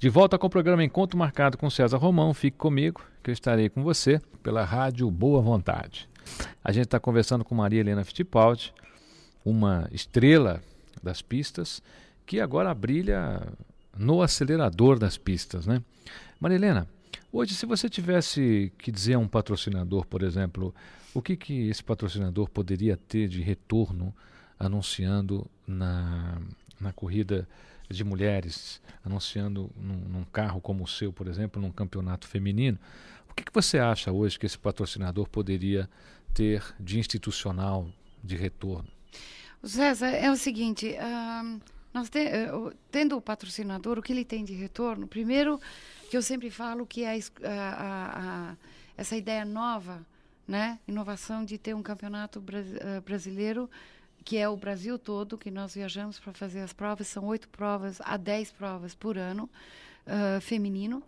[0.00, 2.32] De volta com o programa Encontro Marcado com César Romão.
[2.32, 6.08] Fique comigo, que eu estarei com você pela Rádio Boa Vontade.
[6.64, 8.72] A gente está conversando com Maria Helena Fittipaldi,
[9.44, 10.62] uma estrela
[11.02, 11.82] das pistas,
[12.24, 13.46] que agora brilha
[13.94, 15.82] no acelerador das pistas, né?
[16.40, 16.88] Maria Helena,
[17.30, 20.74] hoje se você tivesse que dizer a um patrocinador, por exemplo,
[21.12, 24.14] o que, que esse patrocinador poderia ter de retorno
[24.58, 26.40] anunciando na,
[26.80, 27.48] na corrida
[27.88, 32.78] de mulheres, anunciando num, num, carro como o seu, por exemplo, num campeonato feminino,
[33.28, 35.88] o que, que você acha hoje que esse patrocinador poderia
[36.32, 37.88] ter de institucional
[38.22, 38.88] de retorno?
[39.62, 41.60] César, é o seguinte, uh,
[41.92, 45.06] nós te, uh, tendo o patrocinador, o que ele tem de retorno?
[45.06, 45.60] Primeiro,
[46.08, 48.56] que eu sempre falo que é a, a,
[48.96, 50.04] essa ideia nova,
[50.46, 53.68] né, inovação de ter um campeonato uh, brasileiro
[54.24, 58.00] que é o Brasil todo, que nós viajamos para fazer as provas, são oito provas
[58.04, 59.48] a dez provas por ano,
[60.06, 61.02] uh, feminino.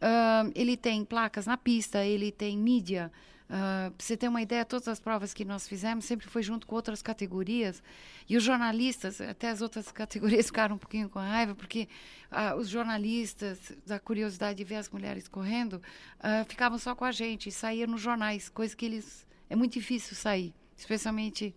[0.00, 3.10] Uh, ele tem placas na pista, ele tem mídia.
[3.48, 6.66] Uh, para você ter uma ideia, todas as provas que nós fizemos sempre foi junto
[6.66, 7.82] com outras categorias.
[8.28, 11.88] E os jornalistas, até as outras categorias ficaram um pouquinho com raiva, porque
[12.30, 17.12] uh, os jornalistas, da curiosidade de ver as mulheres correndo, uh, ficavam só com a
[17.12, 19.26] gente saíam nos jornais, coisa que eles.
[19.50, 21.54] É muito difícil sair, especialmente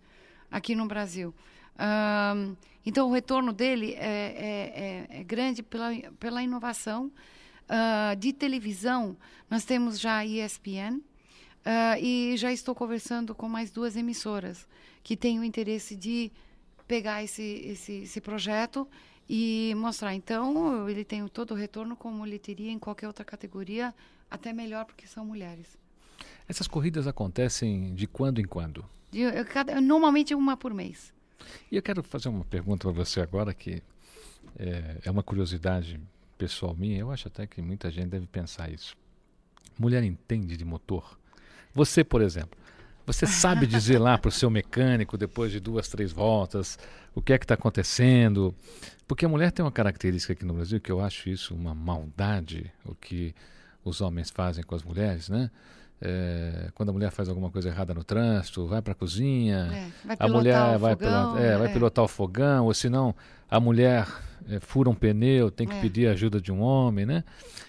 [0.52, 1.34] aqui no Brasil.
[1.78, 7.10] Um, então, o retorno dele é, é, é, é grande pela, pela inovação.
[7.62, 9.16] Uh, de televisão,
[9.48, 11.02] nós temos já a ESPN uh,
[11.98, 14.66] e já estou conversando com mais duas emissoras
[15.02, 16.30] que têm o interesse de
[16.86, 18.86] pegar esse, esse, esse projeto
[19.28, 20.14] e mostrar.
[20.14, 23.94] Então, ele tem todo o retorno como ele teria em qualquer outra categoria,
[24.30, 25.78] até melhor porque são mulheres.
[26.46, 28.84] Essas corridas acontecem de quando em quando?
[29.12, 31.12] De, cada, normalmente uma por mês.
[31.70, 33.82] E eu quero fazer uma pergunta para você agora que
[34.58, 36.00] é, é, uma curiosidade
[36.36, 36.98] pessoal minha.
[36.98, 38.96] Eu acho até que muita gente deve pensar isso.
[39.78, 41.18] Mulher entende de motor?
[41.74, 42.58] Você, por exemplo,
[43.06, 46.78] você sabe dizer lá para o seu mecânico depois de duas, três voltas
[47.14, 48.54] o que é que está acontecendo?
[49.06, 52.72] Porque a mulher tem uma característica aqui no Brasil que eu acho isso uma maldade,
[52.84, 53.34] o que
[53.84, 55.50] os homens fazem com as mulheres, né?
[56.04, 60.16] É, quando a mulher faz alguma coisa errada no trânsito, vai para a cozinha, é,
[60.18, 61.72] a mulher vai, fogão, pilota, é, vai é.
[61.72, 63.14] pilotar o fogão, ou senão
[63.48, 64.08] a mulher
[64.62, 67.22] fura um pneu, tem que pedir ajuda de um homem, né?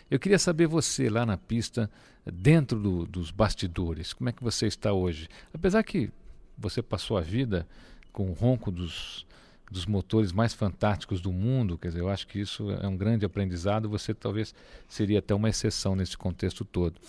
[0.09, 1.87] Eu queria saber você lá na pista,
[2.25, 5.27] dentro do, dos bastidores, como é que você está hoje?
[5.53, 6.09] Apesar que
[6.57, 7.67] você passou a vida
[8.11, 9.27] com o ronco dos,
[9.71, 11.77] dos motores mais fantásticos do mundo.
[11.77, 13.89] Quer dizer, eu acho que isso é um grande aprendizado.
[13.89, 14.53] Você talvez
[14.87, 16.99] seria até uma exceção nesse contexto todo.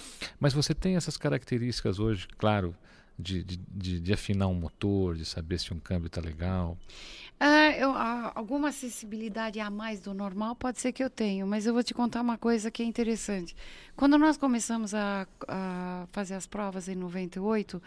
[0.41, 2.75] Mas você tem essas características hoje, claro,
[3.19, 6.77] de, de, de, afinar um motor, de saber se um câmbio está legal.
[7.39, 7.93] Ah, eu,
[8.35, 11.93] alguma acessibilidade a mais do normal pode ser que eu tenho, mas eu vou te
[11.93, 13.55] contar uma coisa que é interessante.
[13.97, 17.81] Quando nós começamos a, a fazer as provas em 98,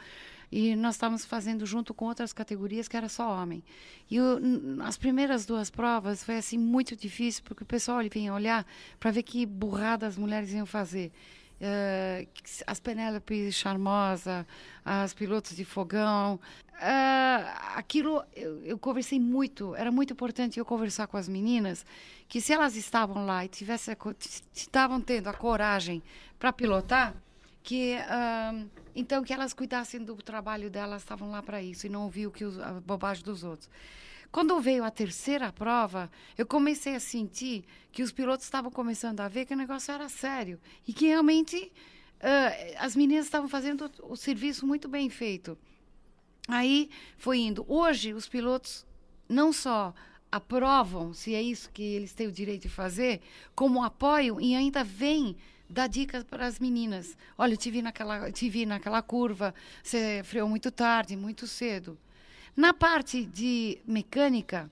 [0.51, 3.61] e nós estávamos fazendo junto com outras categorias que era só homem.
[4.09, 4.39] E o,
[4.81, 8.65] as primeiras duas provas foi assim muito difícil porque o pessoal vinha olhar
[8.99, 11.11] para ver que burrada as mulheres iam fazer.
[11.59, 12.27] Uh,
[12.67, 14.45] as Penélope Charmosa,
[14.85, 16.39] as pilotos de fogão.
[16.75, 21.83] Uh, aquilo eu, eu, conversei muito, era muito importante eu conversar com as meninas
[22.27, 23.97] que se elas estavam lá e tivesse,
[24.53, 26.03] estavam tendo a coragem
[26.37, 27.15] para pilotar,
[27.63, 32.03] que uh, então que elas cuidassem do trabalho delas, estavam lá para isso e não
[32.03, 33.67] ouviam que os, a bobagem dos outros.
[34.31, 39.27] Quando veio a terceira prova, eu comecei a sentir que os pilotos estavam começando a
[39.27, 41.71] ver que o negócio era sério e que realmente
[42.17, 45.57] uh, as meninas estavam fazendo o, serviço muito bem feito.
[46.47, 47.65] Aí foi indo.
[47.67, 48.85] Hoje, os pilotos
[49.27, 49.93] não só
[50.31, 53.21] aprovam se é isso que eles têm o direito de fazer,
[53.55, 55.35] como apoiam e ainda vêm
[55.69, 57.17] dar dicas para as meninas.
[57.37, 61.97] Olha, eu te vi naquela, te vi naquela curva, você freou muito tarde, muito cedo.
[62.57, 64.69] Na parte de mecânica,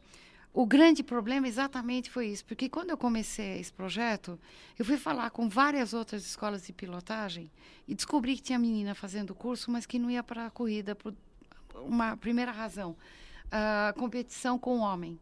[0.51, 4.39] o grande problema exatamente foi isso, porque quando eu comecei esse projeto,
[4.79, 7.51] eu fui falar com várias outras escolas de pilotagem
[7.87, 11.13] e descobri que tinha menina fazendo curso, mas que não ia para a corrida por
[11.75, 12.97] uma primeira razão,
[13.51, 15.19] a competição com o homem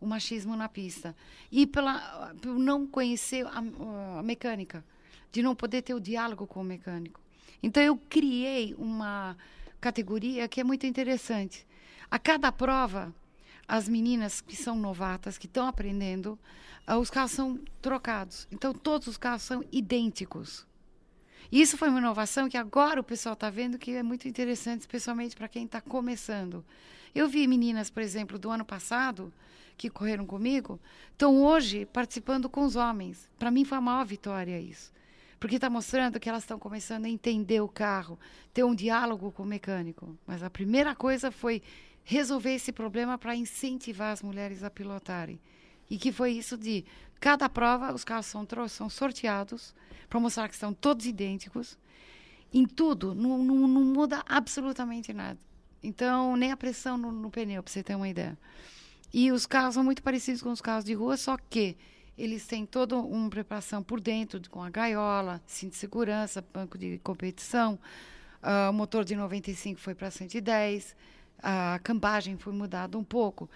[0.00, 1.16] o machismo na pista.
[1.50, 3.58] E pela, por não conhecer a,
[4.18, 4.84] a, mecânica
[5.32, 7.20] de não poder ter o diálogo com o mecânico.
[7.62, 9.36] Então eu criei uma
[9.80, 11.66] categoria que é muito interessante.
[12.14, 13.12] A cada prova,
[13.66, 16.38] as meninas que são novatas, que estão aprendendo,
[16.88, 18.46] uh, os carros são trocados.
[18.52, 20.64] Então todos os carros são idênticos.
[21.50, 25.34] Isso foi uma inovação que agora o pessoal está vendo que é muito interessante, especialmente
[25.34, 26.64] para quem está começando.
[27.12, 29.32] Eu vi meninas, por exemplo, do ano passado,
[29.76, 30.78] que correram comigo
[31.10, 33.28] estão hoje participando com os homens.
[33.40, 34.92] Para mim foi a maior vitória isso.
[35.40, 38.16] Porque está mostrando que elas estão começando a entender o carro,
[38.52, 40.16] ter um diálogo com o mecânico.
[40.24, 41.60] Mas a primeira coisa foi
[42.04, 45.40] resolver esse problema para incentivar as mulheres a pilotarem.
[45.88, 46.84] E que foi isso de
[47.18, 49.74] cada prova, os carros são, são sorteados
[50.08, 51.78] para mostrar que são todos idênticos.
[52.52, 55.38] Em tudo, não, não, não muda absolutamente nada.
[55.82, 58.38] Então, nem a pressão no, no pneu, para você ter uma ideia.
[59.12, 61.76] E os carros são muito parecidos com os carros de rua, só que
[62.16, 66.98] eles têm toda uma preparação por dentro, com a gaiola, cinto de segurança, banco de
[66.98, 67.78] competição.
[68.42, 70.94] Uh, o motor de 95 foi para 110,
[71.42, 73.48] a cambagem foi mudada um pouco.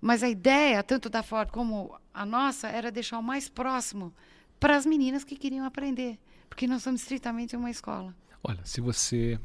[0.00, 4.12] Mas a ideia, tanto da Ford como a nossa, era deixar o mais próximo
[4.60, 8.14] para as meninas que queriam aprender, porque nós somos estritamente uma escola.
[8.42, 9.38] Olha, se você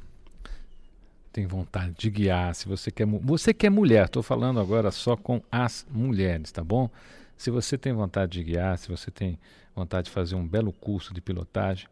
[1.32, 5.42] tem vontade de guiar, se você quer, você quer mulher, estou falando agora só com
[5.52, 6.90] as mulheres, tá bom?
[7.38, 9.40] Se você tem vontade de guiar, se você tem
[9.74, 11.88] vontade de fazer um belo curso de pilotagem,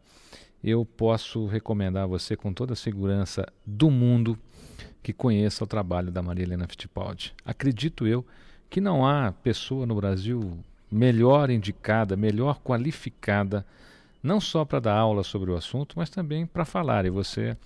[0.62, 4.38] eu posso recomendar a você com toda a segurança do mundo
[5.02, 7.34] que conheça o trabalho da Maria Helena Fittipaldi.
[7.44, 8.24] Acredito eu
[8.68, 10.58] que não há pessoa no Brasil
[10.90, 13.64] melhor indicada, melhor qualificada,
[14.22, 17.56] não só para dar aula sobre o assunto, mas também para falar, e você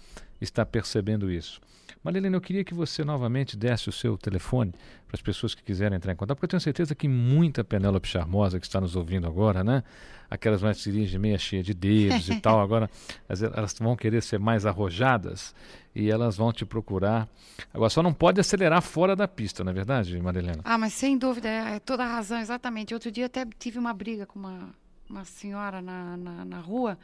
[0.44, 1.61] está percebendo isso.
[2.03, 4.73] Marilene, eu queria que você novamente desse o seu telefone
[5.06, 8.09] para as pessoas que quiserem entrar em contato, porque eu tenho certeza que muita Penélope
[8.09, 9.85] Charmosa que está nos ouvindo agora, né?
[10.29, 12.91] Aquelas mais de meia cheia de dedos e tal, agora
[13.29, 15.55] elas vão querer ser mais arrojadas
[15.94, 17.29] e elas vão te procurar.
[17.73, 20.61] Agora, só não pode acelerar fora da pista, não é verdade, Marilena?
[20.65, 22.94] Ah, mas sem dúvida, é, é toda a razão, exatamente.
[22.94, 24.71] Outro dia até tive uma briga com uma,
[25.09, 26.99] uma senhora na, na, na rua,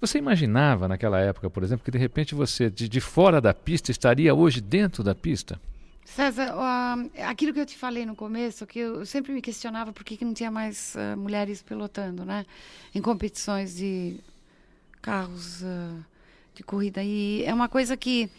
[0.01, 3.91] Você imaginava naquela época, por exemplo, que de repente você de, de fora da pista
[3.91, 5.59] estaria hoje dentro da pista?
[6.05, 10.03] César, uh, aquilo que eu te falei no começo, que eu sempre me questionava por
[10.03, 12.45] que, que não tinha mais uh, mulheres pilotando, né?
[12.93, 14.19] Em competições de
[15.01, 16.05] carros uh,
[16.53, 17.03] de corrida.
[17.03, 18.29] E é uma coisa que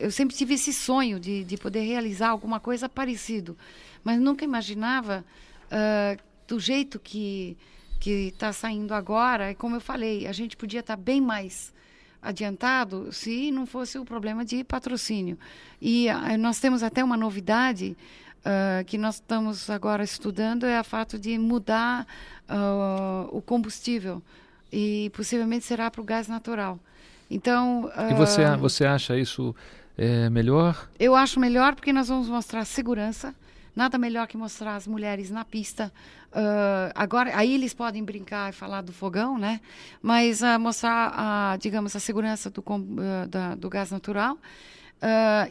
[0.00, 3.56] eu sempre tive esse sonho de, de poder realizar alguma coisa parecido,
[4.02, 5.24] mas nunca imaginava
[6.48, 7.56] do jeito que
[8.00, 9.52] que está saindo agora.
[9.52, 11.72] E como eu falei, a gente podia estar tá bem mais
[12.24, 15.38] adiantado se não fosse o problema de patrocínio.
[15.80, 17.96] E uh, nós temos até uma novidade
[18.40, 22.06] uh, que nós estamos agora estudando, é o fato de mudar
[22.48, 24.22] uh, o combustível
[24.72, 26.80] e possivelmente será para o gás natural.
[27.30, 29.54] Então, e você, você acha isso
[29.96, 30.88] é, melhor?
[30.98, 33.34] Eu acho melhor porque nós vamos mostrar segurança,
[33.74, 35.92] Nada melhor que mostrar as mulheres na pista.
[36.34, 39.60] Uh, agora, aí eles podem brincar e falar do fogão, né?
[40.02, 44.36] Mas uh, mostrar, a, digamos, a segurança do, uh, da, do gás natural.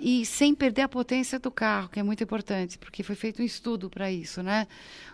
[0.02, 3.46] E sem perder a potência do carro, que é muito importante, porque foi feito um
[3.46, 4.66] estudo para isso, né?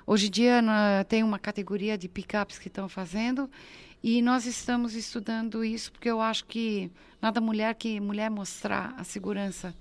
[0.08, 0.64] Hoje em dia
[1.10, 3.50] tem uma categoria de pickups que estão fazendo
[4.02, 6.90] e nós estamos estudando isso porque eu acho que
[7.22, 9.76] nada mulher que mulher mostrar a segurança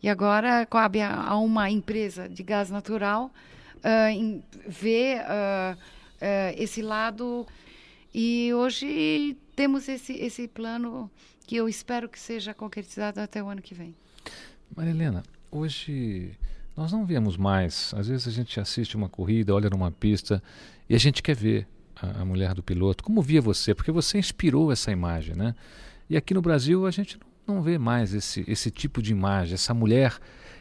[0.00, 3.32] e agora cabe a, a uma empresa de gás natural
[3.78, 5.78] uh, em, ver uh,
[6.20, 7.46] é, esse lado.
[8.14, 11.10] E hoje temos esse, esse plano
[11.46, 13.94] que eu espero que seja concretizado até o ano que vem.
[14.74, 16.32] Maria Helena, hoje
[16.76, 17.92] nós não vemos mais.
[17.94, 20.42] Às vezes a gente assiste uma corrida, olha numa pista
[20.88, 21.66] e a gente quer ver
[21.96, 23.02] a, a mulher do piloto.
[23.02, 23.74] Como via você?
[23.74, 25.54] Porque você inspirou essa imagem, né?
[26.08, 29.74] E aqui no Brasil a gente não vê mais esse, esse tipo de imagem, essa
[29.74, 30.18] mulher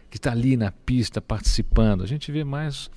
[0.09, 2.03] que está ali na pista participando.
[2.03, 2.89] A gente vê mais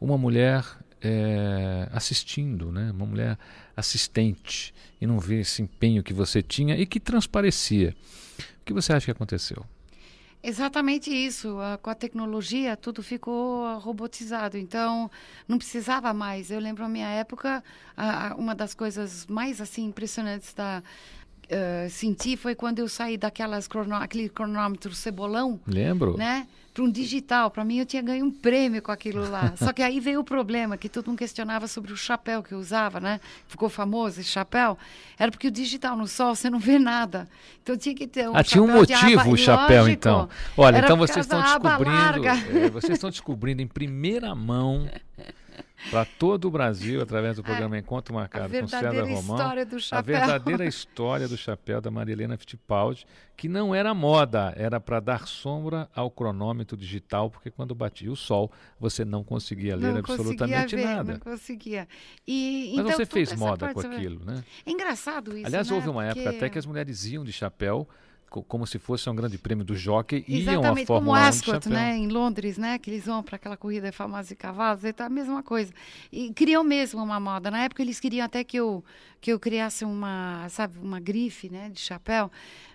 [0.00, 0.64] uma mulher
[1.00, 2.90] é, assistindo, né?
[2.92, 3.38] uma mulher
[3.76, 7.96] assistente, e não vê esse empenho que você tinha e que transparecia.
[8.60, 9.64] O que você acha que aconteceu?
[10.42, 11.56] Exatamente isso.
[11.82, 14.56] com a tecnologia, tudo ficou robotizado.
[14.56, 15.10] Então,
[15.46, 16.50] não precisava mais.
[16.50, 17.62] Eu lembro a minha época,
[18.38, 20.82] uma das coisas mais assim impressionantes da
[21.50, 25.60] uh, senti foi quando eu saí daquelas crono, aquele cronômetro cebolão.
[25.66, 26.16] Lembro.
[26.16, 26.46] Né?
[26.72, 27.50] Para um digital.
[27.50, 29.54] Para mim, eu tinha ganho um prêmio com aquilo lá.
[29.58, 32.58] Só que aí veio o problema, que todo mundo questionava sobre o chapéu que eu
[32.58, 33.20] usava, né?
[33.48, 34.78] Ficou famoso esse chapéu.
[35.18, 37.28] Era porque o digital no sol, você não vê nada.
[37.62, 40.28] Então tinha que ter um Ah, tinha um motivo o chapéu, lógico, então.
[40.56, 42.28] Olha, então vocês estão descobrindo...
[42.28, 44.88] É, vocês estão descobrindo em primeira mão
[45.90, 49.38] para todo o Brasil, através do programa Encontro Marcado com César Romão.
[49.92, 53.06] A verdadeira história do chapéu da Maria Helena Fittipaldi,
[53.36, 58.16] que não era moda, era para dar sombra ao cronômetro digital, porque quando batia o
[58.16, 61.12] sol, você não conseguia ler não absolutamente conseguia ver, nada.
[61.12, 61.88] Não conseguia.
[62.26, 64.44] E, Mas então, você fez moda com aquilo, né?
[64.66, 65.46] É engraçado isso.
[65.46, 65.76] Aliás, né?
[65.76, 66.20] houve uma porque...
[66.20, 67.88] época até que as mulheres iam de chapéu
[68.30, 71.68] como se fosse um grande prêmio do jockey iam Exatamente, a Fórmula como 1 Ascot,
[71.68, 75.08] né, em Londres, né, que eles vão para aquela corrida famosa de cavalos, é a
[75.08, 75.72] mesma coisa.
[76.12, 77.50] E criam mesmo uma moda.
[77.50, 78.84] Na época eles queriam até que eu
[79.20, 82.30] que eu criasse uma, sabe, uma grife, né, de chapéu.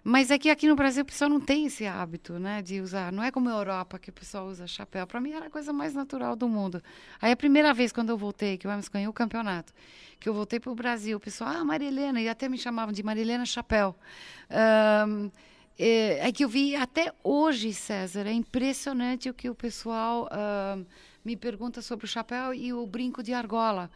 [0.08, 3.12] Mas é que aqui no Brasil o pessoal não tem esse hábito, né, de usar.
[3.12, 5.08] Não é como a Europa que o pessoal usa chapéu.
[5.08, 6.80] Para mim era a coisa mais natural do mundo.
[7.20, 9.74] Aí a primeira vez quando eu voltei, que o Hermes ganhou o campeonato,
[10.20, 12.94] que eu voltei para o Brasil, o pessoal, ah, Maria Helena, e até me chamavam
[12.94, 13.96] de Maria Helena Chapéu.
[15.08, 15.32] Um,
[15.76, 20.30] é, é, que eu vi até hoje, César, é impressionante o que o pessoal
[21.24, 23.90] me pergunta sobre o chapéu e o brinco de argola.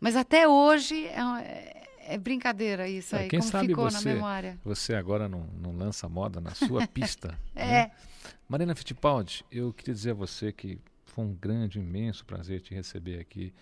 [0.00, 4.14] Mas até hoje é, é brincadeira isso é, aí, quem como sabe ficou você, na
[4.14, 4.58] memória.
[4.64, 7.38] Você agora não, não lança moda na sua pista.
[7.54, 7.66] é.
[7.66, 7.90] Né?
[8.48, 13.18] Marina Fittipaldi, eu queria dizer a você que foi um grande, imenso prazer te receber
[13.18, 13.52] aqui.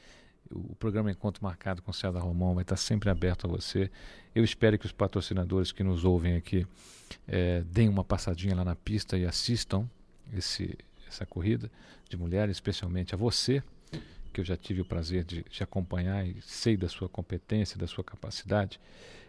[0.50, 3.90] O programa Encontro Marcado com César Romão vai estar sempre aberto a você.
[4.34, 6.66] Eu espero que os patrocinadores que nos ouvem aqui
[7.26, 9.88] é, deem uma passadinha lá na pista e assistam
[10.32, 11.70] esse, essa corrida
[12.08, 13.62] de mulheres, especialmente a você,
[14.30, 17.86] que eu já tive o prazer de te acompanhar e sei da sua competência, da
[17.86, 18.80] sua capacidade.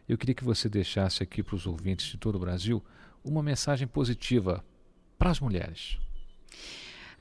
[0.08, 2.84] Eu queria que você deixasse aqui para os ouvintes de todo o Brasil
[3.24, 4.64] uma mensagem positiva
[5.18, 5.98] para as mulheres.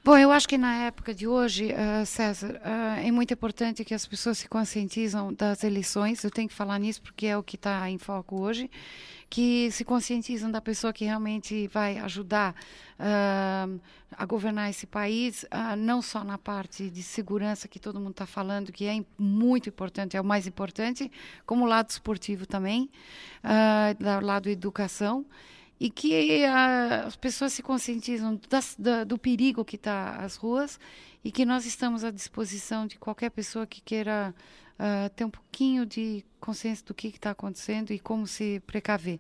[0.03, 3.93] Bom, eu acho que na época de hoje, uh, César, uh, é muito importante que
[3.93, 6.25] as pessoas se conscientizam das eleições.
[6.25, 8.71] Eu tenho que falar nisso porque é o que está em foco hoje.
[9.29, 12.55] Que se conscientizam da pessoa que realmente vai ajudar
[12.99, 13.79] uh,
[14.13, 15.45] a governar esse país,
[15.79, 20.17] não só na parte de segurança que todo mundo está falando, que é muito importante,
[20.17, 21.13] é o mais importante,
[21.47, 22.91] como o lado esportivo também,
[23.97, 25.25] do lado educação
[25.81, 30.79] e que a, as pessoas se conscientizam das, da, do perigo que está as ruas
[31.25, 34.35] e que nós estamos à disposição de qualquer pessoa que queira
[34.79, 39.19] uh, ter um pouquinho de consciência do que está acontecendo e como se precaver.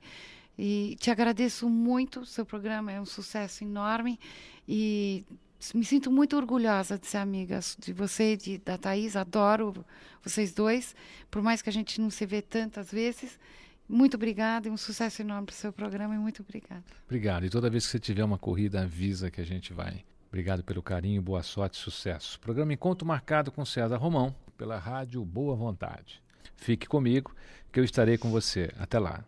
[0.59, 4.21] E te agradeço muito, seu programa é um sucesso enorme
[4.69, 5.25] e
[5.75, 9.85] me sinto muito orgulhosa de ser amiga de você e de, da Thaís, adoro
[10.23, 10.95] vocês dois,
[11.31, 13.39] por mais que a gente não se vê tantas vezes.
[13.91, 16.85] Muito obrigada e um sucesso enorme para o seu programa e muito obrigada.
[17.07, 17.45] Obrigado.
[17.45, 20.05] E toda vez que você tiver uma corrida, avisa que a gente vai.
[20.29, 22.39] Obrigado pelo carinho, boa sorte e sucesso.
[22.39, 26.23] Programa Encontro marcado com César Romão, pela Rádio Boa Vontade.
[26.55, 27.35] Fique comigo,
[27.73, 28.71] que eu estarei com você.
[28.79, 29.19] Até lá.